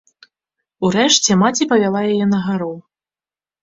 [0.89, 2.75] Урэшце маці павяла яе на гару.